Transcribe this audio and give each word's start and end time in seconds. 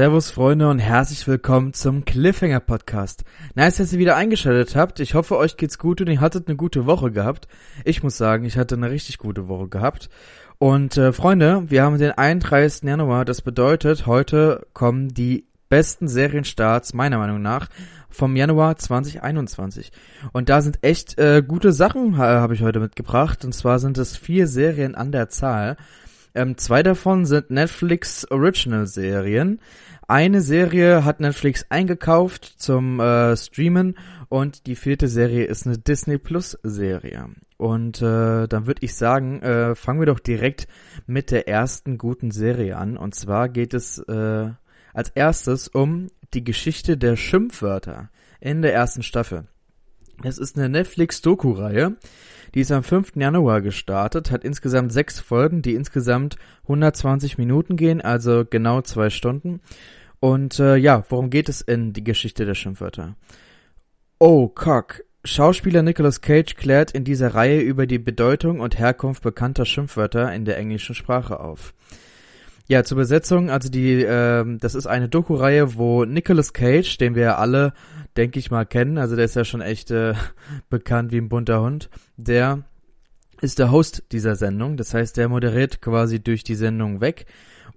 Servus 0.00 0.30
Freunde 0.30 0.70
und 0.70 0.78
herzlich 0.78 1.28
willkommen 1.28 1.74
zum 1.74 2.06
Cliffhanger 2.06 2.60
Podcast. 2.60 3.22
Nice, 3.54 3.76
dass 3.76 3.92
ihr 3.92 3.98
wieder 3.98 4.16
eingeschaltet 4.16 4.74
habt. 4.74 4.98
Ich 4.98 5.12
hoffe, 5.12 5.36
euch 5.36 5.58
geht's 5.58 5.78
gut 5.78 6.00
und 6.00 6.06
ihr 6.06 6.22
hattet 6.22 6.48
eine 6.48 6.56
gute 6.56 6.86
Woche 6.86 7.10
gehabt. 7.10 7.48
Ich 7.84 8.02
muss 8.02 8.16
sagen, 8.16 8.46
ich 8.46 8.56
hatte 8.56 8.76
eine 8.76 8.90
richtig 8.90 9.18
gute 9.18 9.46
Woche 9.46 9.68
gehabt. 9.68 10.08
Und 10.56 10.96
äh, 10.96 11.12
Freunde, 11.12 11.64
wir 11.66 11.82
haben 11.82 11.98
den 11.98 12.12
31. 12.12 12.84
Januar. 12.84 13.26
Das 13.26 13.42
bedeutet, 13.42 14.06
heute 14.06 14.66
kommen 14.72 15.08
die 15.08 15.44
besten 15.68 16.08
Serienstarts 16.08 16.94
meiner 16.94 17.18
Meinung 17.18 17.42
nach 17.42 17.68
vom 18.08 18.36
Januar 18.36 18.76
2021. 18.76 19.92
Und 20.32 20.48
da 20.48 20.62
sind 20.62 20.78
echt 20.80 21.18
äh, 21.18 21.42
gute 21.46 21.72
Sachen, 21.72 22.14
äh, 22.14 22.16
habe 22.16 22.54
ich 22.54 22.62
heute 22.62 22.80
mitgebracht. 22.80 23.44
Und 23.44 23.52
zwar 23.52 23.78
sind 23.78 23.98
es 23.98 24.16
vier 24.16 24.46
Serien 24.46 24.94
an 24.94 25.12
der 25.12 25.28
Zahl. 25.28 25.76
Ähm, 26.34 26.56
zwei 26.56 26.82
davon 26.82 27.26
sind 27.26 27.50
Netflix 27.50 28.30
Original 28.30 28.86
Serien. 28.86 29.60
Eine 30.06 30.40
Serie 30.40 31.04
hat 31.04 31.20
Netflix 31.20 31.66
eingekauft 31.68 32.44
zum 32.44 32.98
äh, 32.98 33.36
Streamen 33.36 33.96
und 34.28 34.66
die 34.66 34.76
vierte 34.76 35.06
Serie 35.08 35.44
ist 35.44 35.66
eine 35.66 35.78
Disney 35.78 36.18
Plus 36.18 36.58
Serie. 36.62 37.28
Und 37.56 38.00
äh, 38.00 38.48
dann 38.48 38.66
würde 38.66 38.82
ich 38.82 38.94
sagen, 38.94 39.40
äh, 39.42 39.74
fangen 39.74 40.00
wir 40.00 40.06
doch 40.06 40.18
direkt 40.18 40.66
mit 41.06 41.30
der 41.30 41.46
ersten 41.46 41.98
guten 41.98 42.30
Serie 42.30 42.76
an. 42.76 42.96
Und 42.96 43.14
zwar 43.14 43.48
geht 43.48 43.74
es 43.74 43.98
äh, 43.98 44.50
als 44.94 45.10
erstes 45.10 45.68
um 45.68 46.08
die 46.34 46.42
Geschichte 46.42 46.96
der 46.96 47.16
Schimpfwörter 47.16 48.10
in 48.40 48.62
der 48.62 48.72
ersten 48.72 49.02
Staffel. 49.02 49.44
Es 50.22 50.36
ist 50.38 50.58
eine 50.58 50.68
Netflix-Doku-Reihe. 50.68 51.96
Die 52.54 52.60
ist 52.60 52.72
am 52.72 52.82
5. 52.82 53.12
Januar 53.16 53.62
gestartet, 53.62 54.30
hat 54.30 54.44
insgesamt 54.44 54.92
sechs 54.92 55.20
Folgen, 55.20 55.62
die 55.62 55.74
insgesamt 55.74 56.36
120 56.64 57.38
Minuten 57.38 57.76
gehen, 57.76 58.00
also 58.00 58.44
genau 58.48 58.82
zwei 58.82 59.08
Stunden. 59.08 59.60
Und 60.18 60.58
äh, 60.58 60.76
ja, 60.76 61.04
worum 61.08 61.30
geht 61.30 61.48
es 61.48 61.62
in 61.62 61.92
die 61.92 62.04
Geschichte 62.04 62.44
der 62.44 62.54
Schimpfwörter? 62.54 63.16
Oh, 64.18 64.48
Cock. 64.48 65.02
Schauspieler 65.24 65.82
Nicolas 65.82 66.22
Cage 66.22 66.54
klärt 66.56 66.90
in 66.90 67.04
dieser 67.04 67.34
Reihe 67.34 67.60
über 67.60 67.86
die 67.86 67.98
Bedeutung 67.98 68.60
und 68.60 68.78
Herkunft 68.78 69.22
bekannter 69.22 69.64
Schimpfwörter 69.64 70.32
in 70.32 70.44
der 70.44 70.58
englischen 70.58 70.94
Sprache 70.94 71.40
auf. 71.40 71.74
Ja, 72.70 72.84
zur 72.84 72.98
Besetzung, 72.98 73.50
also 73.50 73.68
die, 73.68 74.02
äh, 74.02 74.44
das 74.58 74.74
ist 74.74 74.86
eine 74.86 75.08
Doku-Reihe, 75.08 75.76
wo 75.76 76.04
Nicolas 76.04 76.52
Cage, 76.52 76.98
den 76.98 77.16
wir 77.16 77.22
ja 77.22 77.36
alle, 77.36 77.72
denke 78.16 78.38
ich 78.38 78.50
mal, 78.50 78.66
kennen, 78.66 78.98
also 78.98 79.16
der 79.16 79.24
ist 79.24 79.36
ja 79.36 79.44
schon 79.44 79.60
echt 79.60 79.90
äh, 79.90 80.14
bekannt 80.70 81.12
wie 81.12 81.18
ein 81.18 81.28
bunter 81.28 81.60
Hund, 81.60 81.90
der 82.16 82.64
ist 83.40 83.58
der 83.58 83.70
Host 83.70 84.04
dieser 84.12 84.36
Sendung, 84.36 84.76
das 84.76 84.94
heißt, 84.94 85.16
der 85.16 85.28
moderiert 85.28 85.80
quasi 85.80 86.22
durch 86.22 86.44
die 86.44 86.54
Sendung 86.54 87.00
weg 87.00 87.26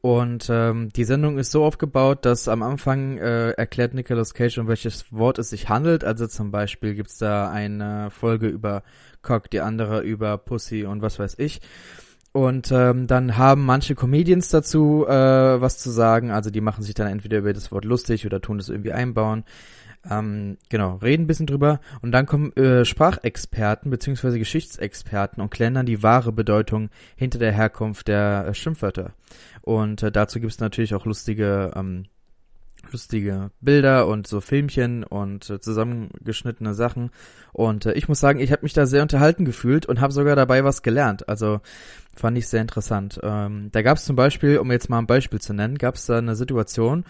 und 0.06 0.48
ähm, 0.50 0.90
die 0.90 1.06
Sendung 1.06 1.38
ist 1.38 1.52
so 1.52 1.64
aufgebaut, 1.64 2.26
dass 2.26 2.50
am 2.50 2.62
Anfang 2.62 3.18
äh, 3.20 3.52
erklärt 3.52 3.94
Nicolas 3.94 4.34
Cage, 4.34 4.58
um 4.58 4.68
welches 4.68 5.14
Wort 5.14 5.40
es 5.40 5.50
sich 5.50 5.70
handelt. 5.70 6.04
Also 6.04 6.28
zum 6.28 6.52
Beispiel 6.52 6.94
gibt's 6.94 7.20
da 7.20 7.50
eine 7.50 8.12
Folge 8.12 8.50
über 8.50 8.84
Cock, 9.22 9.50
die 9.50 9.62
andere 9.62 10.02
über 10.02 10.38
Pussy 10.38 10.84
und 10.84 11.02
was 11.02 11.20
weiß 11.20 11.36
ich. 11.40 11.62
Und 12.34 12.70
ähm, 12.74 13.08
dann 13.08 13.38
haben 13.38 13.64
manche 13.64 13.96
Comedians 13.96 14.50
dazu 14.50 15.06
äh, 15.08 15.12
was 15.62 15.78
zu 15.78 15.90
sagen. 15.90 16.32
Also 16.32 16.50
die 16.50 16.60
machen 16.60 16.84
sich 16.84 16.96
dann 16.96 17.08
entweder 17.08 17.38
über 17.38 17.54
das 17.54 17.72
Wort 17.72 17.86
lustig 17.86 18.26
oder 18.26 18.42
tun 18.42 18.60
es 18.60 18.68
irgendwie 18.68 18.92
einbauen. 18.92 19.46
Ähm, 20.10 20.58
genau, 20.70 20.96
reden 20.98 21.24
ein 21.24 21.28
bisschen 21.28 21.48
drüber. 21.48 21.80
Und 22.02 22.12
dann 22.12 22.26
kommen 22.26 22.56
äh, 22.58 22.86
Sprachexperten 22.86 23.90
beziehungsweise 23.90 24.40
Geschichtsexperten 24.40 25.42
und 25.42 25.50
klären 25.50 25.76
dann 25.76 25.86
die 25.86 26.04
wahre 26.04 26.32
Bedeutung 26.32 26.90
hinter 27.16 27.40
der 27.40 27.54
Herkunft 27.54 28.08
der 28.08 28.48
äh, 28.48 28.54
Schimpfwörter. 28.54 29.14
Und 29.62 30.04
äh, 30.04 30.12
dazu 30.12 30.40
gibt 30.40 30.52
es 30.52 30.60
natürlich 30.60 30.94
auch 30.94 31.06
lustige 31.06 31.72
ähm, 31.76 32.06
lustige 32.92 33.52
Bilder 33.62 34.08
und 34.08 34.28
so 34.28 34.42
Filmchen 34.42 35.04
und 35.04 35.50
äh, 35.50 35.60
zusammengeschnittene 35.60 36.74
Sachen. 36.74 37.12
Und 37.52 37.86
äh, 37.86 37.94
ich 37.94 38.08
muss 38.08 38.20
sagen, 38.20 38.40
ich 38.40 38.52
habe 38.52 38.64
mich 38.64 38.74
da 38.74 38.86
sehr 38.86 39.02
unterhalten 39.02 39.46
gefühlt 39.46 39.86
und 39.86 40.02
habe 40.02 40.14
sogar 40.14 40.36
dabei 40.36 40.64
was 40.64 40.82
gelernt. 40.82 41.30
Also 41.30 41.62
fand 42.16 42.38
ich 42.38 42.48
sehr 42.48 42.62
interessant. 42.62 43.20
Ähm, 43.24 43.70
da 43.72 43.82
gab 43.82 43.98
es 43.98 44.06
zum 44.06 44.16
Beispiel, 44.16 44.58
um 44.58 44.72
jetzt 44.72 44.90
mal 44.90 45.00
ein 45.00 45.08
Beispiel 45.08 45.40
zu 45.40 45.54
nennen, 45.54 45.78
gab 45.78 45.96
es 45.96 46.06
da 46.06 46.18
eine 46.18 46.36
Situation, 46.36 47.06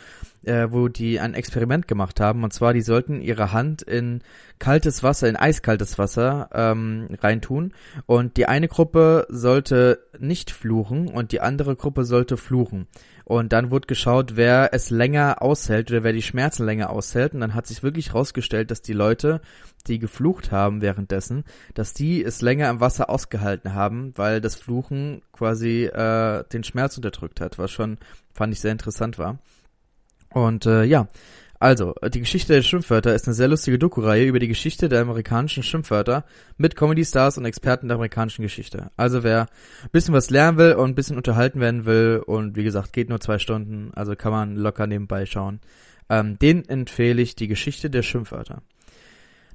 äh, 0.46 0.68
wo 0.72 0.88
die 0.88 1.20
ein 1.20 1.34
Experiment 1.34 1.88
gemacht 1.88 2.20
haben. 2.20 2.44
Und 2.44 2.54
zwar, 2.54 2.74
die 2.74 2.82
sollten 2.82 3.22
ihre 3.22 3.52
Hand 3.52 3.82
in 3.82 4.22
kaltes 4.60 5.04
Wasser, 5.04 5.28
in 5.28 5.36
eiskaltes 5.36 5.98
Wasser 5.98 6.50
ähm, 6.54 7.10
reintun. 7.22 7.74
Und 8.06 8.38
die 8.38 8.46
eine 8.46 8.68
Gruppe 8.68 9.26
sollte 9.30 10.00
nicht 10.20 10.52
fluchen 10.52 11.08
und 11.08 11.32
die 11.32 11.42
andere 11.42 11.76
Gruppe 11.76 12.06
sollte 12.06 12.38
fluchen. 12.38 12.88
Und 13.26 13.54
dann 13.54 13.72
wurde 13.72 13.88
geschaut, 13.88 14.36
wer 14.36 14.74
es 14.74 14.90
länger 14.90 15.42
aushält 15.42 15.90
oder 15.92 16.04
wer 16.04 16.12
die 16.12 16.22
Schmerzen 16.22 16.66
länger 16.66 16.90
aushält. 16.90 17.34
Und 17.34 17.40
dann 17.40 17.54
hat 17.54 17.68
sich 17.68 17.82
wirklich 17.82 18.14
rausgestellt, 18.14 18.70
dass 18.70 18.82
die 18.82 18.94
Leute, 18.94 19.42
die 19.88 20.00
geflucht 20.00 20.52
haben 20.52 20.82
währenddessen, 20.82 21.46
dass 21.74 21.94
die 21.94 22.24
es 22.24 22.42
länger 22.42 22.70
im 22.70 22.80
Wasser 22.80 23.10
ausgehalten 23.10 23.74
haben, 23.74 24.12
weil 24.18 24.42
das 24.42 24.56
Fluchen 24.56 25.22
quasi 25.32 25.86
äh, 25.86 26.44
den 26.52 26.64
Schmerz 26.64 26.98
unterdrückt 26.98 27.40
hat, 27.40 27.58
was 27.58 27.72
schon, 27.72 27.98
fand 28.34 28.54
ich, 28.54 28.60
sehr 28.60 28.72
interessant 28.72 29.18
war. 29.18 29.40
Und 30.34 30.66
äh, 30.66 30.84
ja, 30.84 31.08
also, 31.64 31.96
die 32.14 32.20
Geschichte 32.20 32.52
der 32.52 32.62
Schimpfwörter 32.62 33.16
ist 33.16 33.26
eine 33.26 33.36
sehr 33.36 33.48
lustige 33.48 33.80
Doku-Reihe 33.80 34.26
über 34.26 34.40
die 34.40 34.50
Geschichte 34.50 34.90
der 34.90 35.00
amerikanischen 35.00 35.64
Schimpfwörter 35.64 36.26
mit 36.58 36.76
Comedy-Stars 36.76 37.38
und 37.38 37.46
Experten 37.46 37.88
der 37.88 37.96
amerikanischen 37.96 38.42
Geschichte. 38.42 38.92
Also 38.98 39.24
wer 39.24 39.44
ein 39.84 39.90
bisschen 39.94 40.14
was 40.14 40.30
lernen 40.30 40.58
will 40.58 40.74
und 40.74 40.90
ein 40.90 40.96
bisschen 40.96 41.16
unterhalten 41.16 41.62
werden 41.62 41.86
will 41.86 42.22
und 42.26 42.58
wie 42.58 42.66
gesagt, 42.66 42.92
geht 42.92 43.08
nur 43.08 43.22
zwei 43.22 43.40
Stunden, 43.40 43.92
also 43.96 44.14
kann 44.18 44.34
man 44.34 44.58
locker 44.58 44.88
nebenbei 44.88 45.26
schauen, 45.26 45.62
ähm, 46.10 46.38
den 46.38 46.68
empfehle 46.68 47.22
ich 47.22 47.38
die 47.38 47.48
Geschichte 47.48 47.90
der 47.90 48.02
Schimpfwörter. 48.02 48.62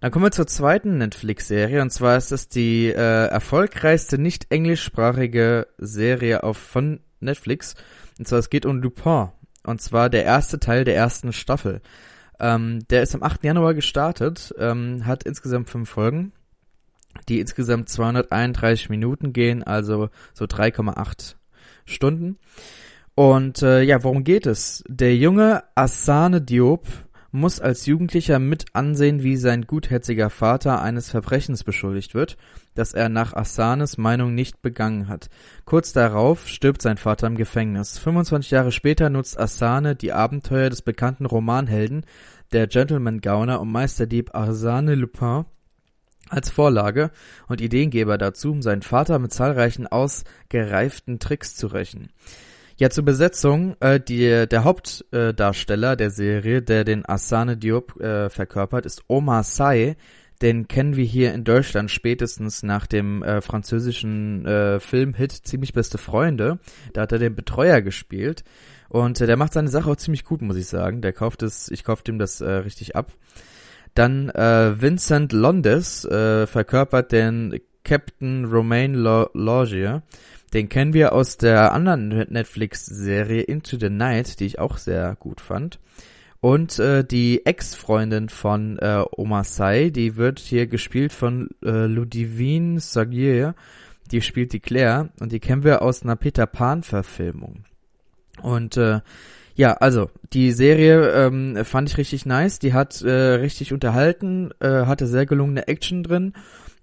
Dann 0.00 0.10
kommen 0.10 0.24
wir 0.24 0.30
zur 0.30 0.46
zweiten 0.46 0.96
Netflix-Serie 0.96 1.82
und 1.82 1.90
zwar 1.90 2.16
ist 2.16 2.32
es 2.32 2.48
die 2.48 2.86
äh, 2.86 3.26
erfolgreichste 3.26 4.16
nicht 4.16 4.46
englischsprachige 4.48 5.66
Serie 5.76 6.42
auf 6.42 6.56
von 6.56 7.00
Netflix. 7.20 7.74
Und 8.18 8.26
zwar 8.26 8.38
es 8.38 8.48
geht 8.48 8.64
um 8.64 8.80
Lupin. 8.80 9.28
Und 9.68 9.82
zwar 9.82 10.08
der 10.08 10.24
erste 10.24 10.58
Teil 10.58 10.84
der 10.84 10.96
ersten 10.96 11.30
Staffel. 11.34 11.82
Ähm, 12.40 12.86
der 12.88 13.02
ist 13.02 13.14
am 13.14 13.22
8. 13.22 13.44
Januar 13.44 13.74
gestartet, 13.74 14.54
ähm, 14.58 15.04
hat 15.04 15.24
insgesamt 15.24 15.68
fünf 15.68 15.90
Folgen, 15.90 16.32
die 17.28 17.38
insgesamt 17.38 17.90
231 17.90 18.88
Minuten 18.88 19.34
gehen, 19.34 19.62
also 19.62 20.08
so 20.32 20.46
3,8 20.46 21.34
Stunden. 21.84 22.38
Und 23.14 23.62
äh, 23.62 23.82
ja, 23.82 24.02
worum 24.04 24.24
geht 24.24 24.46
es? 24.46 24.82
Der 24.88 25.14
junge 25.14 25.64
Asane 25.74 26.40
Diop 26.40 26.86
muss 27.30 27.60
als 27.60 27.86
Jugendlicher 27.86 28.38
mit 28.38 28.66
ansehen, 28.74 29.22
wie 29.22 29.36
sein 29.36 29.66
gutherziger 29.66 30.30
Vater 30.30 30.80
eines 30.80 31.10
Verbrechens 31.10 31.62
beschuldigt 31.64 32.14
wird, 32.14 32.36
das 32.74 32.94
er 32.94 33.08
nach 33.08 33.34
Assanes 33.34 33.98
Meinung 33.98 34.34
nicht 34.34 34.62
begangen 34.62 35.08
hat. 35.08 35.28
Kurz 35.64 35.92
darauf 35.92 36.48
stirbt 36.48 36.80
sein 36.80 36.96
Vater 36.96 37.26
im 37.26 37.36
Gefängnis. 37.36 37.98
25 37.98 38.50
Jahre 38.50 38.72
später 38.72 39.10
nutzt 39.10 39.38
Asane 39.38 39.94
die 39.94 40.12
Abenteuer 40.12 40.70
des 40.70 40.82
bekannten 40.82 41.26
Romanhelden, 41.26 42.06
der 42.52 42.66
Gentleman 42.66 43.20
Gauner 43.20 43.60
und 43.60 43.70
Meisterdieb 43.70 44.34
Arsane 44.34 44.94
Lupin 44.94 45.44
als 46.30 46.50
Vorlage 46.50 47.10
und 47.46 47.60
Ideengeber 47.60 48.18
dazu, 48.18 48.52
um 48.52 48.62
seinen 48.62 48.82
Vater 48.82 49.18
mit 49.18 49.32
zahlreichen 49.32 49.86
ausgereiften 49.86 51.18
Tricks 51.18 51.56
zu 51.56 51.68
rächen. 51.68 52.10
Ja, 52.80 52.90
zur 52.90 53.04
Besetzung, 53.04 53.74
äh, 53.80 53.98
die, 53.98 54.46
der 54.46 54.62
Hauptdarsteller 54.62 55.92
äh, 55.92 55.96
der 55.96 56.10
Serie, 56.10 56.62
der 56.62 56.84
den 56.84 57.04
Asane 57.08 57.56
Diop 57.56 58.00
äh, 58.00 58.30
verkörpert, 58.30 58.86
ist 58.86 59.02
Omar 59.08 59.42
Sy. 59.42 59.96
Den 60.42 60.68
kennen 60.68 60.94
wir 60.94 61.04
hier 61.04 61.34
in 61.34 61.42
Deutschland 61.42 61.90
spätestens 61.90 62.62
nach 62.62 62.86
dem 62.86 63.24
äh, 63.24 63.40
französischen 63.40 64.46
äh, 64.46 64.78
Filmhit 64.78 65.32
Ziemlich 65.32 65.72
beste 65.72 65.98
Freunde. 65.98 66.60
Da 66.92 67.00
hat 67.00 67.10
er 67.10 67.18
den 67.18 67.34
Betreuer 67.34 67.80
gespielt. 67.80 68.44
Und 68.88 69.20
äh, 69.20 69.26
der 69.26 69.36
macht 69.36 69.54
seine 69.54 69.70
Sache 69.70 69.90
auch 69.90 69.96
ziemlich 69.96 70.24
gut, 70.24 70.40
muss 70.40 70.56
ich 70.56 70.68
sagen. 70.68 71.02
Der 71.02 71.12
kauft 71.12 71.42
es, 71.42 71.68
ich 71.72 71.82
kaufe 71.82 72.04
ihm 72.06 72.20
das 72.20 72.40
äh, 72.40 72.48
richtig 72.48 72.94
ab. 72.94 73.10
Dann 73.94 74.28
äh, 74.28 74.80
Vincent 74.80 75.32
Londes 75.32 76.04
äh, 76.04 76.46
verkörpert 76.46 77.10
den 77.10 77.58
Captain 77.88 78.44
Romain 78.44 78.92
Logier. 78.92 80.02
Den 80.52 80.68
kennen 80.68 80.92
wir 80.92 81.14
aus 81.14 81.38
der 81.38 81.72
anderen 81.72 82.08
Netflix-Serie 82.08 83.40
Into 83.40 83.78
the 83.78 83.88
Night, 83.88 84.40
die 84.40 84.44
ich 84.44 84.58
auch 84.58 84.76
sehr 84.76 85.16
gut 85.18 85.40
fand. 85.40 85.78
Und 86.40 86.78
äh, 86.78 87.02
die 87.02 87.46
Ex-Freundin 87.46 88.28
von 88.28 88.78
äh, 88.78 89.02
Oma 89.16 89.42
Sai, 89.42 89.88
die 89.88 90.16
wird 90.16 90.38
hier 90.38 90.66
gespielt 90.66 91.14
von 91.14 91.48
äh, 91.64 91.86
Ludivine 91.86 92.78
Sagier. 92.78 93.54
Die 94.10 94.20
spielt 94.20 94.52
die 94.52 94.60
Claire 94.60 95.08
und 95.18 95.32
die 95.32 95.40
kennen 95.40 95.64
wir 95.64 95.80
aus 95.80 96.02
einer 96.02 96.16
Peter 96.16 96.46
Pan-Verfilmung. 96.46 97.64
Und 98.42 98.76
äh, 98.76 99.00
ja, 99.54 99.72
also 99.72 100.10
die 100.34 100.52
Serie 100.52 101.10
ähm, 101.12 101.64
fand 101.64 101.88
ich 101.88 101.96
richtig 101.96 102.26
nice. 102.26 102.58
Die 102.58 102.74
hat 102.74 103.00
äh, 103.00 103.10
richtig 103.10 103.72
unterhalten, 103.72 104.50
äh, 104.60 104.84
hatte 104.84 105.06
sehr 105.06 105.24
gelungene 105.24 105.68
Action 105.68 106.02
drin 106.02 106.34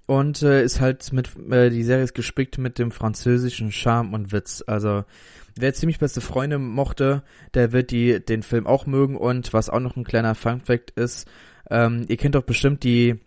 und 0.05 0.41
äh, 0.41 0.63
ist 0.63 0.79
halt 0.79 1.11
mit, 1.13 1.29
äh, 1.51 1.69
die 1.69 1.83
Serie 1.83 2.03
ist 2.03 2.13
gespickt 2.13 2.57
mit 2.57 2.77
dem 2.79 2.91
französischen 2.91 3.71
Charme 3.71 4.13
und 4.13 4.31
Witz. 4.31 4.63
Also 4.65 5.03
wer 5.55 5.73
ziemlich 5.73 5.99
beste 5.99 6.21
Freunde 6.21 6.59
mochte, 6.59 7.23
der 7.53 7.71
wird 7.71 7.91
die 7.91 8.23
den 8.23 8.43
Film 8.43 8.67
auch 8.67 8.85
mögen 8.85 9.17
und 9.17 9.53
was 9.53 9.69
auch 9.69 9.79
noch 9.79 9.95
ein 9.95 10.03
kleiner 10.03 10.35
Fun 10.35 10.61
Fact 10.61 10.91
ist, 10.91 11.27
ähm, 11.69 12.05
ihr 12.07 12.17
kennt 12.17 12.35
doch 12.35 12.43
bestimmt 12.43 12.83
die 12.83 13.19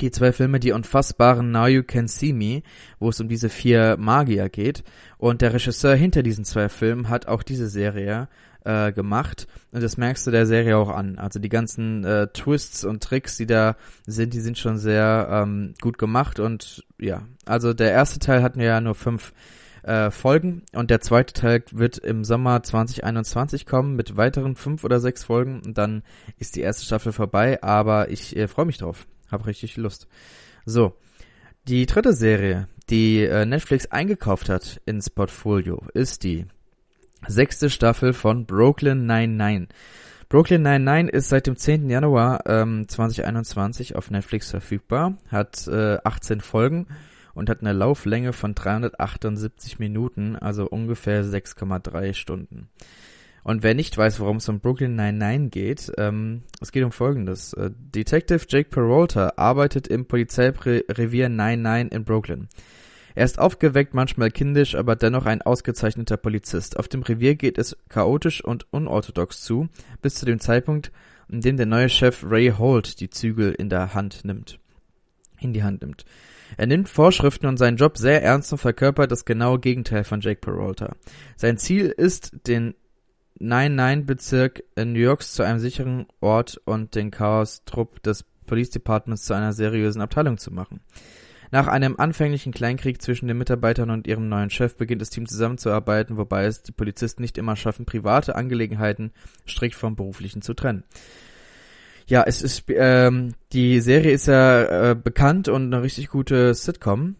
die 0.00 0.10
zwei 0.10 0.32
Filme, 0.32 0.60
die 0.60 0.72
unfassbaren 0.72 1.50
Now 1.50 1.66
You 1.66 1.82
Can 1.82 2.08
See 2.08 2.32
Me, 2.32 2.62
wo 2.98 3.08
es 3.08 3.20
um 3.20 3.28
diese 3.28 3.48
vier 3.48 3.96
Magier 3.98 4.48
geht. 4.48 4.84
Und 5.16 5.40
der 5.40 5.54
Regisseur 5.54 5.94
hinter 5.94 6.22
diesen 6.22 6.44
zwei 6.44 6.68
Filmen 6.68 7.08
hat 7.08 7.26
auch 7.26 7.42
diese 7.42 7.68
Serie 7.68 8.28
äh, 8.64 8.92
gemacht. 8.92 9.48
Und 9.72 9.82
das 9.82 9.96
merkst 9.96 10.26
du 10.26 10.30
der 10.30 10.46
Serie 10.46 10.76
auch 10.76 10.90
an. 10.90 11.18
Also 11.18 11.38
die 11.38 11.48
ganzen 11.48 12.04
äh, 12.04 12.28
Twists 12.28 12.84
und 12.84 13.02
Tricks, 13.02 13.36
die 13.36 13.46
da 13.46 13.76
sind, 14.06 14.34
die 14.34 14.40
sind 14.40 14.58
schon 14.58 14.78
sehr 14.78 15.28
ähm, 15.30 15.74
gut 15.80 15.98
gemacht. 15.98 16.38
Und 16.38 16.84
ja, 16.98 17.22
also 17.46 17.72
der 17.72 17.90
erste 17.90 18.18
Teil 18.18 18.42
hatten 18.42 18.60
ja 18.60 18.80
nur 18.80 18.94
fünf 18.94 19.32
äh, 19.82 20.10
Folgen 20.10 20.62
und 20.72 20.90
der 20.90 21.00
zweite 21.00 21.32
Teil 21.32 21.62
wird 21.70 21.98
im 21.98 22.24
Sommer 22.24 22.62
2021 22.62 23.64
kommen 23.64 23.96
mit 23.96 24.16
weiteren 24.16 24.54
fünf 24.54 24.84
oder 24.84 25.00
sechs 25.00 25.24
Folgen 25.24 25.62
und 25.64 25.78
dann 25.78 26.02
ist 26.36 26.56
die 26.56 26.60
erste 26.60 26.84
Staffel 26.84 27.12
vorbei, 27.12 27.62
aber 27.62 28.10
ich 28.10 28.36
äh, 28.36 28.48
freue 28.48 28.66
mich 28.66 28.78
drauf. 28.78 29.06
Hab 29.30 29.46
richtig 29.46 29.76
Lust. 29.76 30.08
So. 30.64 30.94
Die 31.66 31.84
dritte 31.84 32.14
Serie, 32.14 32.66
die 32.88 33.24
äh, 33.24 33.44
Netflix 33.44 33.86
eingekauft 33.86 34.48
hat 34.48 34.80
ins 34.86 35.10
Portfolio, 35.10 35.82
ist 35.92 36.24
die 36.24 36.46
sechste 37.26 37.68
Staffel 37.68 38.14
von 38.14 38.46
Brooklyn 38.46 39.04
99. 39.04 39.68
Brooklyn 40.28 40.62
99 40.62 41.14
ist 41.14 41.28
seit 41.28 41.46
dem 41.46 41.56
10. 41.56 41.88
Januar 41.88 42.42
ähm, 42.46 42.86
2021 42.88 43.96
auf 43.96 44.10
Netflix 44.10 44.50
verfügbar, 44.50 45.16
hat 45.28 45.66
äh, 45.68 45.98
18 46.04 46.40
Folgen 46.40 46.86
und 47.34 47.48
hat 47.48 47.60
eine 47.60 47.72
Lauflänge 47.72 48.32
von 48.32 48.54
378 48.54 49.78
Minuten, 49.78 50.36
also 50.36 50.66
ungefähr 50.66 51.24
6,3 51.24 52.12
Stunden. 52.14 52.68
Und 53.48 53.62
wer 53.62 53.72
nicht 53.72 53.96
weiß, 53.96 54.20
worum 54.20 54.36
es 54.36 54.48
um 54.50 54.60
Brooklyn 54.60 54.94
99 54.94 55.50
geht, 55.50 55.92
ähm, 55.96 56.42
es 56.60 56.70
geht 56.70 56.84
um 56.84 56.92
Folgendes. 56.92 57.54
Äh, 57.54 57.70
Detective 57.78 58.44
Jake 58.46 58.68
Peralta 58.68 59.32
arbeitet 59.36 59.88
im 59.88 60.04
Polizeirevier 60.04 61.30
99 61.30 61.92
in 61.96 62.04
Brooklyn. 62.04 62.48
Er 63.14 63.24
ist 63.24 63.38
aufgeweckt, 63.38 63.94
manchmal 63.94 64.30
kindisch, 64.30 64.74
aber 64.74 64.96
dennoch 64.96 65.24
ein 65.24 65.40
ausgezeichneter 65.40 66.18
Polizist. 66.18 66.78
Auf 66.78 66.88
dem 66.88 67.00
Revier 67.00 67.36
geht 67.36 67.56
es 67.56 67.74
chaotisch 67.88 68.44
und 68.44 68.66
unorthodox 68.70 69.40
zu, 69.40 69.70
bis 70.02 70.16
zu 70.16 70.26
dem 70.26 70.40
Zeitpunkt, 70.40 70.92
in 71.30 71.40
dem 71.40 71.56
der 71.56 71.64
neue 71.64 71.88
Chef 71.88 72.22
Ray 72.28 72.50
Holt 72.50 73.00
die 73.00 73.08
Zügel 73.08 73.54
in 73.54 73.70
der 73.70 73.94
Hand 73.94 74.26
nimmt. 74.26 74.58
In 75.40 75.54
die 75.54 75.62
Hand 75.62 75.80
nimmt. 75.80 76.04
Er 76.58 76.66
nimmt 76.66 76.90
Vorschriften 76.90 77.46
und 77.46 77.56
seinen 77.56 77.78
Job 77.78 77.96
sehr 77.96 78.22
ernst 78.22 78.52
und 78.52 78.58
verkörpert 78.58 79.10
das 79.10 79.24
genaue 79.24 79.58
Gegenteil 79.58 80.04
von 80.04 80.20
Jake 80.20 80.42
Peralta. 80.42 80.96
Sein 81.38 81.56
Ziel 81.56 81.86
ist, 81.86 82.46
den 82.46 82.74
9-9-Bezirk 83.40 84.64
in 84.76 84.92
New 84.92 85.00
York 85.00 85.22
zu 85.22 85.42
einem 85.42 85.58
sicheren 85.58 86.06
Ort 86.20 86.60
und 86.64 86.94
den 86.94 87.10
Chaos-Trupp 87.10 88.02
des 88.02 88.24
Police 88.46 88.70
Departments 88.70 89.24
zu 89.24 89.34
einer 89.34 89.52
seriösen 89.52 90.00
Abteilung 90.02 90.38
zu 90.38 90.52
machen. 90.52 90.80
Nach 91.50 91.66
einem 91.66 91.96
anfänglichen 91.96 92.52
Kleinkrieg 92.52 93.00
zwischen 93.00 93.26
den 93.26 93.38
Mitarbeitern 93.38 93.90
und 93.90 94.06
ihrem 94.06 94.28
neuen 94.28 94.50
Chef 94.50 94.76
beginnt 94.76 95.00
das 95.00 95.10
Team 95.10 95.26
zusammenzuarbeiten, 95.26 96.18
wobei 96.18 96.44
es 96.44 96.62
die 96.62 96.72
Polizisten 96.72 97.22
nicht 97.22 97.38
immer 97.38 97.56
schaffen, 97.56 97.86
private 97.86 98.34
Angelegenheiten 98.34 99.12
strikt 99.46 99.74
vom 99.74 99.96
beruflichen 99.96 100.42
zu 100.42 100.52
trennen. 100.52 100.84
Ja, 102.06 102.24
es 102.26 102.42
ist 102.42 102.64
ähm, 102.68 103.34
die 103.52 103.80
Serie 103.80 104.12
ist 104.12 104.26
ja 104.26 104.90
äh, 104.90 104.94
bekannt 104.94 105.48
und 105.48 105.72
eine 105.72 105.82
richtig 105.82 106.08
gute 106.08 106.54
Sitcom 106.54 107.16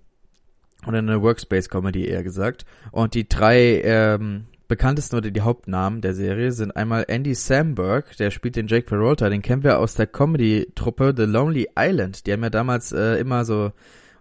oder 0.86 0.98
eine 0.98 1.22
Workspace 1.22 1.68
Comedy 1.68 2.06
eher 2.06 2.22
gesagt 2.22 2.64
und 2.90 3.14
die 3.14 3.28
drei 3.28 3.82
ähm, 3.82 4.46
bekanntesten 4.68 5.16
oder 5.16 5.30
die 5.30 5.40
Hauptnamen 5.40 6.02
der 6.02 6.14
Serie 6.14 6.52
sind 6.52 6.76
einmal 6.76 7.06
Andy 7.08 7.34
Samberg, 7.34 8.16
der 8.18 8.30
spielt 8.30 8.56
den 8.56 8.68
Jake 8.68 8.86
Peralta, 8.86 9.28
den 9.28 9.42
kennen 9.42 9.64
wir 9.64 9.78
aus 9.78 9.94
der 9.94 10.06
Comedy-Truppe 10.06 11.14
The 11.16 11.24
Lonely 11.24 11.68
Island. 11.76 12.26
Die 12.26 12.32
haben 12.32 12.42
ja 12.42 12.50
damals 12.50 12.92
äh, 12.92 13.14
immer 13.18 13.44
so 13.44 13.72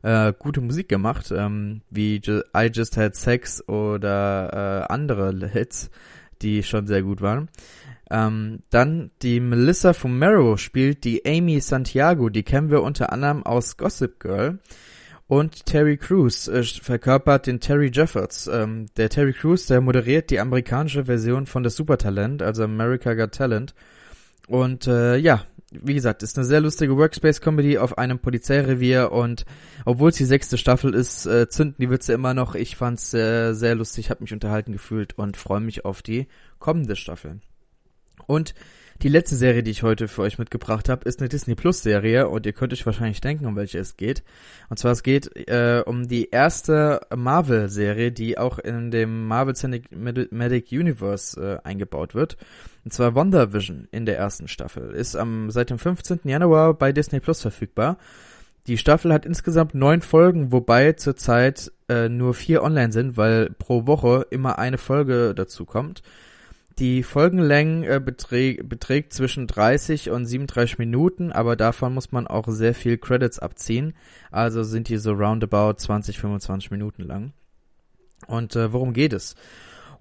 äh, 0.02 0.34
gute 0.38 0.62
Musik 0.62 0.88
gemacht, 0.88 1.34
ähm, 1.36 1.82
wie 1.90 2.16
I 2.16 2.70
Just 2.72 2.98
Had 2.98 3.16
Sex 3.16 3.68
oder 3.68 4.86
äh, 4.90 4.94
andere 4.94 5.48
Hits, 5.48 5.90
die 6.42 6.64
schon 6.64 6.88
sehr 6.88 7.04
gut 7.04 7.22
waren. 7.22 7.50
Ähm, 8.10 8.60
dann 8.70 9.12
die 9.22 9.42
Melissa 9.42 9.92
Fumero 9.92 10.56
spielt 10.56 11.04
die 11.04 11.26
Amy 11.26 11.60
Santiago, 11.60 12.30
die 12.30 12.44
kennen 12.44 12.70
wir 12.70 12.84
unter 12.84 13.12
anderem 13.12 13.44
aus 13.44 13.76
Gossip 13.76 14.20
Girl. 14.20 14.60
Und 15.28 15.66
Terry 15.66 15.98
Crews 15.98 16.48
äh, 16.48 16.64
verkörpert 16.64 17.48
den 17.48 17.60
Terry 17.60 17.92
Jeffords. 17.94 18.48
Ähm, 18.48 18.86
der 18.96 19.10
Terry 19.10 19.34
Crews, 19.34 19.66
der 19.66 19.82
moderiert 19.82 20.30
die 20.30 20.40
amerikanische 20.40 21.06
Version 21.06 21.46
von 21.46 21.64
das 21.64 21.76
Supertalent, 21.76 22.42
also 22.42 22.64
America 22.64 23.14
Got 23.14 23.34
Talent. 23.34 23.76
Und 24.48 24.88
äh, 24.88 25.18
ja, 25.18 25.46
wie 25.72 25.94
gesagt, 25.94 26.24
ist 26.24 26.38
eine 26.38 26.46
sehr 26.46 26.62
lustige 26.62 26.96
Workspace-Comedy 26.96 27.78
auf 27.78 27.98
einem 27.98 28.20
Polizeirevier 28.20 29.12
und 29.12 29.46
obwohl 29.84 30.12
es 30.12 30.16
die 30.16 30.24
sechste 30.24 30.58
Staffel 30.58 30.94
ist, 30.94 31.26
äh, 31.26 31.50
zünden 31.50 31.76
die 31.80 31.90
Witze 31.90 32.14
immer 32.14 32.34
noch. 32.34 32.56
Ich 32.56 32.78
fand's 32.78 33.14
äh, 33.14 33.54
sehr 33.54 33.76
lustig, 33.76 34.10
habe 34.10 34.24
mich 34.24 34.32
unterhalten 34.32 34.72
gefühlt 34.72 35.18
und 35.18 35.36
freue 35.36 35.60
mich 35.60 35.84
auf 35.84 36.02
die 36.02 36.28
kommende 36.60 36.96
Staffel. 36.96 37.42
Und 38.28 38.56
die 39.02 39.10
letzte 39.10 39.36
Serie, 39.36 39.64
die 39.64 39.72
ich 39.72 39.84
heute 39.84 40.08
für 40.08 40.24
euch 40.24 40.40
mitgebracht 40.40 40.90
habe, 40.90 41.08
ist 41.08 41.20
eine 41.20 41.30
Disney 41.30 41.56
Plus 41.56 41.84
Serie 41.84 42.30
und 42.30 42.46
ihr 42.46 42.54
könnt 42.54 42.74
euch 42.74 42.86
wahrscheinlich 42.86 43.22
denken, 43.22 43.46
um 43.46 43.56
welche 43.56 43.78
es 43.80 43.98
geht. 43.98 44.24
Und 44.70 44.78
zwar 44.80 44.92
es 44.92 45.04
geht 45.04 45.36
äh, 45.48 45.84
um 45.86 46.08
die 46.08 46.30
erste 46.30 47.02
Marvel 47.16 47.70
Serie, 47.70 48.12
die 48.12 48.38
auch 48.38 48.58
in 48.60 48.90
dem 48.90 49.28
Marvel 49.28 49.56
Cinematic 49.56 50.72
Universe 50.72 51.40
äh, 51.40 51.68
eingebaut 51.68 52.16
wird. 52.16 52.38
Und 52.86 52.92
zwar 52.92 53.14
WandaVision 53.16 53.88
in 53.92 54.06
der 54.06 54.18
ersten 54.18 54.48
Staffel 54.48 54.92
ist 54.92 55.16
am 55.16 55.52
seit 55.52 55.70
dem 55.70 55.78
15. 55.78 56.22
Januar 56.24 56.74
bei 56.74 56.92
Disney 56.92 57.20
Plus 57.20 57.42
verfügbar. 57.42 57.98
Die 58.68 58.78
Staffel 58.78 59.14
hat 59.14 59.26
insgesamt 59.26 59.76
neun 59.76 60.02
Folgen, 60.02 60.52
wobei 60.52 60.94
zurzeit 60.94 61.72
äh, 61.88 62.10
nur 62.10 62.34
vier 62.34 62.64
online 62.64 62.92
sind, 62.92 63.16
weil 63.16 63.50
pro 63.52 63.88
Woche 63.88 64.26
immer 64.30 64.60
eine 64.60 64.78
Folge 64.78 65.34
dazu 65.36 65.66
kommt. 65.66 66.02
Die 66.80 67.02
Folgenlänge 67.02 67.88
äh, 67.88 68.00
beträgt, 68.00 68.70
beträgt 68.70 69.12
zwischen 69.12 69.48
30 69.48 70.12
und 70.12 70.28
37 70.28 70.78
Minuten, 70.78 71.32
aber 71.32 71.56
davon 71.56 71.94
muss 71.94 72.12
man 72.12 72.28
auch 72.28 72.48
sehr 72.50 72.76
viel 72.76 73.00
Credits 73.00 73.40
abziehen. 73.40 73.96
Also 74.30 74.62
sind 74.62 74.88
die 74.90 74.98
so 74.98 75.14
roundabout 75.14 75.74
20, 75.78 76.20
25 76.20 76.70
Minuten 76.70 77.02
lang. 77.02 77.34
Und 78.28 78.56
äh, 78.56 78.72
worum 78.74 78.94
geht 78.94 79.14
es? 79.14 79.36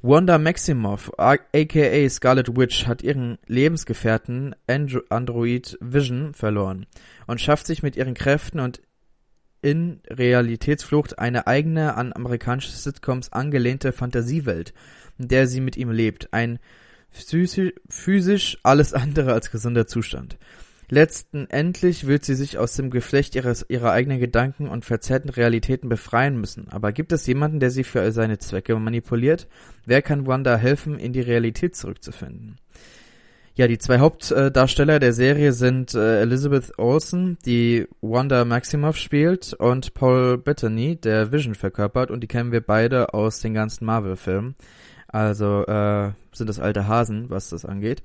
Wanda 0.03 0.37
Maximoff, 0.39 1.11
aka 1.17 2.09
Scarlet 2.11 2.57
Witch, 2.57 2.87
hat 2.87 3.03
ihren 3.03 3.39
Lebensgefährten 3.47 4.55
Andro 4.67 5.01
Android 5.09 5.79
Vision 5.81 6.35
verloren 6.35 6.87
und 7.27 7.41
schafft 7.41 7.67
sich 7.67 7.83
mit 7.83 7.97
ihren 7.97 8.15
Kräften 8.15 8.61
und 8.61 8.83
in 9.67 10.01
Realitätsflucht 10.09 11.19
eine 11.19 11.49
eigene 11.49 11.97
an 11.97 12.13
amerikanische 12.13 12.71
Sitcoms 12.71 13.33
angelehnte 13.33 13.91
Fantasiewelt 13.91 14.73
in 15.19 15.27
der 15.27 15.49
sie 15.49 15.61
mit 15.61 15.77
ihm 15.77 15.91
lebt. 15.91 16.33
Ein 16.33 16.61
physisch 17.11 18.59
alles 18.63 18.93
andere 18.93 19.33
als 19.33 19.51
gesunder 19.51 19.89
Zustand. 19.89 20.39
Letzten 20.89 21.51
endlich 21.51 22.07
wird 22.07 22.25
sie 22.25 22.37
sich 22.37 22.59
aus 22.59 22.75
dem 22.75 22.91
Geflecht 22.91 23.35
ihres, 23.35 23.67
ihrer 23.69 23.91
eigenen 23.91 24.21
Gedanken 24.21 24.69
und 24.69 24.85
verzerrten 24.85 25.31
Realitäten 25.31 25.89
befreien 25.89 26.41
müssen. 26.41 26.69
Aber 26.69 26.93
gibt 26.93 27.11
es 27.11 27.27
jemanden, 27.27 27.59
der 27.59 27.71
sie 27.71 27.83
für 27.83 28.13
seine 28.13 28.39
Zwecke 28.39 28.77
manipuliert? 28.77 29.49
Wer 29.85 30.01
kann 30.01 30.29
Wanda 30.29 30.57
helfen, 30.57 31.01
in 31.01 31.13
die 31.13 31.23
Realität 31.23 31.75
zurückzufinden? 31.75 32.61
Ja, 33.57 33.67
die 33.67 33.79
zwei 33.79 34.01
Hauptdarsteller 34.01 34.99
der 34.99 35.15
Serie 35.15 35.55
sind 35.55 35.95
äh, 35.95 36.21
Elizabeth 36.21 36.79
Olsen, 36.79 37.39
die 37.47 37.89
Wanda 38.03 38.45
Maximoff 38.45 38.99
spielt, 38.99 39.55
und 39.55 39.95
Paul 39.95 40.37
Bettany, 40.37 40.97
der 40.97 41.33
Vision 41.33 41.55
verkörpert, 41.55 42.11
und 42.11 42.21
die 42.21 42.27
kennen 42.27 42.53
wir 42.53 42.61
beide 42.61 43.15
aus 43.15 43.41
den 43.41 43.55
ganzen 43.55 43.87
Marvel-Filmen. 43.87 44.57
Also 45.09 45.65
äh, 45.65 46.11
sind 46.33 46.51
das 46.51 46.61
alte 46.61 46.87
Hasen, 46.87 47.31
was 47.31 47.49
das 47.49 47.65
angeht. 47.65 48.03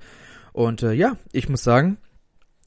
Und 0.54 0.82
äh, 0.82 0.92
ja, 0.92 1.18
ich 1.32 1.50
muss 1.50 1.62
sagen, 1.62 1.98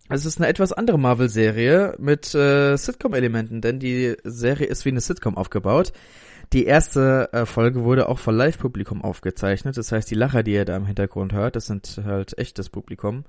es 0.07 0.23
ist 0.25 0.37
eine 0.37 0.47
etwas 0.47 0.71
andere 0.71 0.99
Marvel-Serie 0.99 1.95
mit 1.97 2.35
äh, 2.35 2.77
Sitcom-Elementen, 2.77 3.61
denn 3.61 3.79
die 3.79 4.15
Serie 4.23 4.67
ist 4.67 4.85
wie 4.85 4.89
eine 4.89 5.01
Sitcom 5.01 5.37
aufgebaut. 5.37 5.91
Die 6.53 6.65
erste 6.65 7.29
äh, 7.31 7.45
Folge 7.45 7.83
wurde 7.83 8.07
auch 8.09 8.19
vor 8.19 8.33
Live-Publikum 8.33 9.01
aufgezeichnet. 9.01 9.77
Das 9.77 9.91
heißt, 9.91 10.09
die 10.09 10.15
Lacher, 10.15 10.43
die 10.43 10.53
ihr 10.53 10.65
da 10.65 10.75
im 10.75 10.85
Hintergrund 10.85 11.33
hört, 11.33 11.55
das 11.55 11.65
sind 11.65 12.01
halt 12.05 12.37
echtes 12.37 12.69
Publikum. 12.69 13.25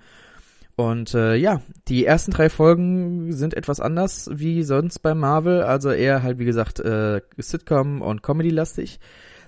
Und 0.77 1.15
äh, 1.15 1.37
ja, 1.37 1.63
die 1.89 2.05
ersten 2.05 2.33
drei 2.33 2.51
Folgen 2.51 3.33
sind 3.33 3.55
etwas 3.55 3.81
anders 3.81 4.29
wie 4.33 4.63
sonst 4.63 4.99
bei 4.99 5.15
Marvel. 5.15 5.63
Also 5.63 5.91
eher 5.91 6.23
halt, 6.23 6.39
wie 6.39 6.45
gesagt, 6.45 6.81
äh, 6.81 7.23
Sitcom 7.39 8.03
und 8.03 8.23
Comedy-lastig. 8.23 9.01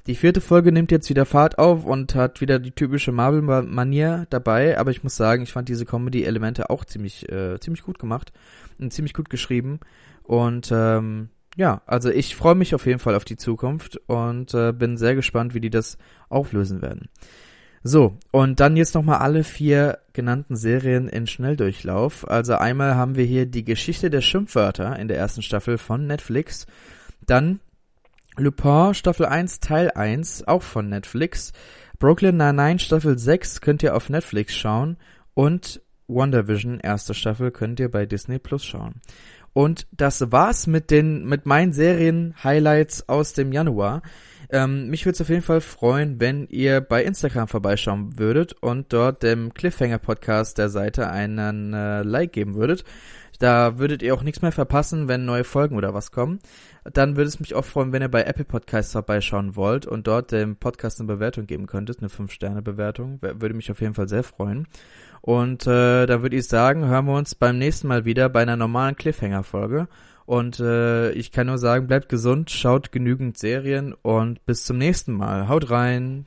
Die 0.07 0.15
vierte 0.15 0.41
Folge 0.41 0.73
nimmt 0.73 0.91
jetzt 0.91 1.11
wieder 1.11 1.27
Fahrt 1.27 1.59
auf 1.59 1.85
und 1.85 2.15
hat 2.15 2.41
wieder 2.41 2.59
die 2.59 2.71
typische 2.71 3.13
Marvel-Manier 3.13 4.27
dabei, 4.31 4.79
aber 4.79 4.91
ich 4.91 5.03
muss 5.03 5.17
sagen, 5.17 5.43
ich 5.43 5.53
fand 5.53 5.69
diese 5.69 5.85
Comedy-Elemente 5.85 6.71
auch 6.71 6.87
ziemlich, 6.87 7.31
äh, 7.31 7.61
ziemlich 7.61 7.83
gut 7.83 7.99
gemacht 7.99 8.33
und 8.79 8.91
ziemlich 8.91 9.13
gut 9.13 9.29
geschrieben. 9.29 9.81
Und 10.23 10.71
ähm, 10.73 11.29
ja, 11.59 11.83
also 11.87 12.09
ich 12.09 12.37
freue 12.37 12.55
mich 12.55 12.73
auf 12.77 12.87
jeden 12.87 13.01
Fall 13.01 13.17
auf 13.17 13.25
die 13.25 13.37
Zukunft 13.37 14.01
und 14.07 14.55
äh, 14.55 14.73
bin 14.73 14.97
sehr 14.97 15.17
gespannt, 15.17 15.55
wie 15.55 15.61
die 15.61 15.71
das 15.71 15.99
auflösen 16.29 16.83
werden. 16.83 17.09
So, 17.83 18.17
und 18.31 18.61
dann 18.61 18.77
jetzt 18.77 18.95
nochmal 18.95 19.19
alle 19.19 19.43
vier 19.43 19.99
genannten 20.13 20.55
Serien 20.55 21.09
in 21.09 21.27
Schnelldurchlauf. 21.27 22.29
Also 22.31 22.55
einmal 22.55 22.95
haben 22.95 23.17
wir 23.17 23.25
hier 23.25 23.45
die 23.45 23.65
Geschichte 23.65 24.09
der 24.09 24.21
Schimpfwörter 24.21 24.97
in 25.01 25.09
der 25.09 25.19
ersten 25.19 25.43
Staffel 25.43 25.79
von 25.79 26.07
Netflix. 26.07 26.67
Dann 27.27 27.59
Lupin 28.37 28.95
Staffel 28.95 29.27
1 29.27 29.59
Teil 29.59 29.91
1, 29.91 30.47
auch 30.47 30.63
von 30.63 30.89
Netflix. 30.89 31.53
Brooklyn 31.99 32.37
Nine-Nine 32.37 32.79
Staffel 32.79 33.19
6 33.19 33.61
könnt 33.61 33.83
ihr 33.83 33.97
auf 33.97 34.11
Netflix 34.11 34.55
schauen. 34.55 34.97
Und 35.35 35.81
WandaVision 36.09 36.81
erste 36.81 37.15
Staffel 37.15 37.51
könnt 37.51 37.79
ihr 37.81 37.91
bei 37.91 38.07
Disney 38.07 38.39
Plus 38.39 38.65
schauen. 38.65 38.95
Und 39.53 39.87
das 39.93 40.31
war's 40.31 40.67
mit 40.67 40.91
den, 40.91 41.25
mit 41.27 41.47
meinen 41.47 41.73
Serien-Highlights 41.73 43.09
aus 43.09 43.33
dem 43.33 43.53
Januar. 43.53 44.03
Ähm, 44.51 44.89
mich 44.89 45.05
würde 45.05 45.15
es 45.15 45.21
auf 45.21 45.29
jeden 45.29 45.43
Fall 45.43 45.61
freuen, 45.61 46.21
wenn 46.21 46.47
ihr 46.47 46.81
bei 46.81 47.05
Instagram 47.05 47.49
vorbeischauen 47.49 48.19
würdet 48.19 48.55
und 48.55 48.93
dort 48.93 49.23
dem 49.23 49.53
Cliffhanger 49.53 49.99
Podcast 49.99 50.59
der 50.59 50.69
Seite 50.71 51.11
einen 51.11 51.75
äh, 51.75 52.03
Like 52.03 52.33
geben 52.33 52.55
würdet. 52.55 52.85
Da 53.39 53.79
würdet 53.79 54.03
ihr 54.03 54.15
auch 54.15 54.23
nichts 54.23 54.43
mehr 54.43 54.53
verpassen, 54.53 55.07
wenn 55.07 55.25
neue 55.25 55.45
Folgen 55.45 55.77
oder 55.77 55.95
was 55.95 56.11
kommen. 56.11 56.41
Dann 56.93 57.17
würde 57.17 57.29
es 57.29 57.39
mich 57.39 57.55
auch 57.55 57.65
freuen, 57.65 57.93
wenn 57.93 58.03
ihr 58.03 58.09
bei 58.09 58.25
Apple 58.25 58.45
Podcasts 58.45 58.93
vorbeischauen 58.93 59.55
wollt 59.55 59.87
und 59.87 60.07
dort 60.07 60.33
dem 60.33 60.57
Podcast 60.57 60.99
eine 60.99 61.07
Bewertung 61.07 61.47
geben 61.47 61.67
könntet, 61.67 62.01
eine 62.01 62.09
5-Sterne-Bewertung. 62.09 63.19
Würde 63.21 63.55
mich 63.55 63.71
auf 63.71 63.81
jeden 63.81 63.95
Fall 63.95 64.09
sehr 64.09 64.25
freuen. 64.25 64.67
Und 65.21 65.67
äh, 65.67 66.07
da 66.07 66.23
würde 66.23 66.37
ich 66.37 66.47
sagen, 66.47 66.87
hören 66.87 67.07
wir 67.07 67.15
uns 67.15 67.35
beim 67.35 67.59
nächsten 67.59 67.89
Mal 67.89 68.05
wieder 68.05 68.29
bei 68.29 68.43
einer 68.43 68.57
normalen 68.57 68.97
Cliffhanger-Folge. 68.97 69.89
Und 70.27 70.61
äh, 70.61 71.11
ich 71.13 71.33
kann 71.33 71.47
nur 71.47 71.59
sagen, 71.59 71.87
bleibt 71.87 72.09
gesund, 72.09 72.51
schaut 72.51 72.93
genügend 72.93 73.39
Serien 73.39 73.95
und 74.03 74.45
bis 74.45 74.65
zum 74.65 74.77
nächsten 74.77 75.13
Mal. 75.13 75.49
Haut 75.49 75.71
rein. 75.71 76.27